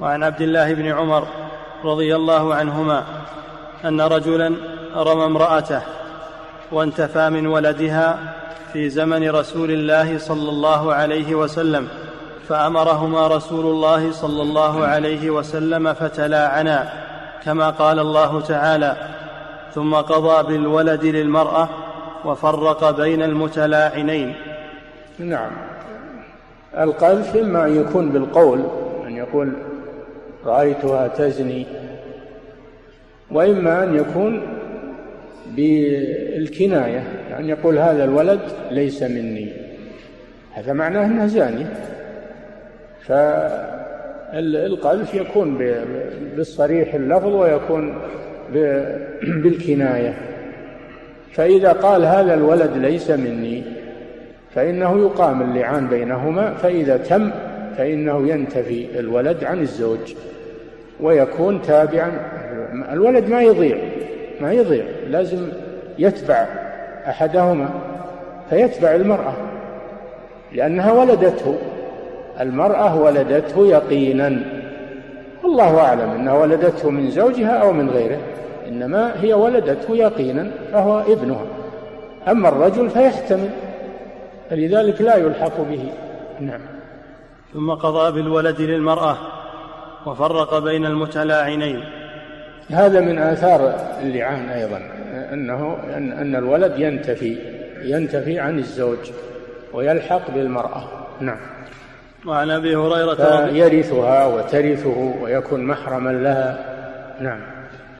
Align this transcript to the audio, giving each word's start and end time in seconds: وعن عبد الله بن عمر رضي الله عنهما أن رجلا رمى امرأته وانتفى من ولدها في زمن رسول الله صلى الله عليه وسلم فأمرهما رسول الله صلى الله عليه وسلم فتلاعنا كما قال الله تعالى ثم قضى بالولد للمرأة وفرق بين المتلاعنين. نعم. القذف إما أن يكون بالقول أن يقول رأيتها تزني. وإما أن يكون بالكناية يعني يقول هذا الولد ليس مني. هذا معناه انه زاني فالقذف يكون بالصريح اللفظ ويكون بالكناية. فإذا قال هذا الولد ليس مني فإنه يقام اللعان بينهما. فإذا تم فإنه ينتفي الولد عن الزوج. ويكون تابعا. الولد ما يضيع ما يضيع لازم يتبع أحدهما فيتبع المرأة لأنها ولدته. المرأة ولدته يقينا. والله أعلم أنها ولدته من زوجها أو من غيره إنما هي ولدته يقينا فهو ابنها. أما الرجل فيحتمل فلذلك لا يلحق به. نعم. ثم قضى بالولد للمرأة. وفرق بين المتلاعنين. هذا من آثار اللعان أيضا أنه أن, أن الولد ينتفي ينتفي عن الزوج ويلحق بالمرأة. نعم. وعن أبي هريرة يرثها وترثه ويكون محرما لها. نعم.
وعن 0.00 0.22
عبد 0.22 0.40
الله 0.40 0.74
بن 0.74 0.86
عمر 0.86 1.26
رضي 1.84 2.16
الله 2.16 2.54
عنهما 2.54 3.04
أن 3.84 4.00
رجلا 4.00 4.54
رمى 4.96 5.24
امرأته 5.24 5.82
وانتفى 6.72 7.30
من 7.30 7.46
ولدها 7.46 8.18
في 8.72 8.88
زمن 8.88 9.30
رسول 9.30 9.70
الله 9.70 10.18
صلى 10.18 10.50
الله 10.50 10.94
عليه 10.94 11.34
وسلم 11.34 11.88
فأمرهما 12.48 13.26
رسول 13.26 13.66
الله 13.66 14.12
صلى 14.12 14.42
الله 14.42 14.84
عليه 14.84 15.30
وسلم 15.30 15.92
فتلاعنا 15.92 16.92
كما 17.44 17.70
قال 17.70 17.98
الله 17.98 18.40
تعالى 18.40 18.96
ثم 19.74 19.94
قضى 19.94 20.52
بالولد 20.52 21.04
للمرأة 21.04 21.68
وفرق 22.24 22.90
بين 22.90 23.22
المتلاعنين. 23.22 24.34
نعم. 25.18 25.50
القذف 26.78 27.36
إما 27.36 27.66
أن 27.66 27.80
يكون 27.80 28.10
بالقول 28.10 28.64
أن 29.06 29.16
يقول 29.16 29.52
رأيتها 30.46 31.08
تزني. 31.08 31.66
وإما 33.30 33.84
أن 33.84 33.96
يكون 33.96 34.42
بالكناية 35.56 37.02
يعني 37.30 37.48
يقول 37.48 37.78
هذا 37.78 38.04
الولد 38.04 38.40
ليس 38.70 39.02
مني. 39.02 39.48
هذا 40.52 40.72
معناه 40.72 41.06
انه 41.06 41.26
زاني 41.26 41.66
فالقذف 44.32 45.14
يكون 45.14 45.58
بالصريح 46.36 46.94
اللفظ 46.94 47.34
ويكون 47.34 47.98
بالكناية. 49.22 50.14
فإذا 51.32 51.72
قال 51.72 52.04
هذا 52.04 52.34
الولد 52.34 52.76
ليس 52.76 53.10
مني 53.10 53.62
فإنه 54.54 54.98
يقام 54.98 55.42
اللعان 55.42 55.86
بينهما. 55.88 56.54
فإذا 56.54 56.96
تم 56.96 57.30
فإنه 57.76 58.28
ينتفي 58.28 59.00
الولد 59.00 59.44
عن 59.44 59.60
الزوج. 59.60 60.14
ويكون 61.00 61.62
تابعا. 61.62 62.12
الولد 62.92 63.28
ما 63.28 63.42
يضيع 63.42 63.78
ما 64.40 64.52
يضيع 64.52 64.84
لازم 65.06 65.48
يتبع 65.98 66.46
أحدهما 67.08 67.68
فيتبع 68.50 68.94
المرأة 68.94 69.32
لأنها 70.52 70.92
ولدته. 70.92 71.58
المرأة 72.40 73.00
ولدته 73.00 73.66
يقينا. 73.66 74.42
والله 75.44 75.78
أعلم 75.80 76.10
أنها 76.10 76.34
ولدته 76.34 76.90
من 76.90 77.10
زوجها 77.10 77.50
أو 77.50 77.72
من 77.72 77.90
غيره 77.90 78.18
إنما 78.68 79.22
هي 79.22 79.34
ولدته 79.34 79.96
يقينا 79.96 80.50
فهو 80.72 81.00
ابنها. 81.00 81.46
أما 82.28 82.48
الرجل 82.48 82.90
فيحتمل 82.90 83.50
فلذلك 84.50 85.00
لا 85.02 85.16
يلحق 85.16 85.60
به. 85.60 85.84
نعم. 86.40 86.60
ثم 87.52 87.70
قضى 87.70 88.12
بالولد 88.12 88.60
للمرأة. 88.60 89.16
وفرق 90.06 90.58
بين 90.58 90.86
المتلاعنين. 90.86 91.84
هذا 92.70 93.00
من 93.00 93.18
آثار 93.18 93.74
اللعان 94.02 94.48
أيضا 94.48 94.80
أنه 95.32 95.78
أن, 95.96 96.12
أن 96.12 96.36
الولد 96.36 96.78
ينتفي 96.78 97.38
ينتفي 97.82 98.40
عن 98.40 98.58
الزوج 98.58 98.98
ويلحق 99.72 100.30
بالمرأة. 100.30 100.84
نعم. 101.20 101.38
وعن 102.26 102.50
أبي 102.50 102.76
هريرة 102.76 103.48
يرثها 103.52 104.26
وترثه 104.26 105.14
ويكون 105.22 105.64
محرما 105.64 106.10
لها. 106.10 106.58
نعم. 107.20 107.40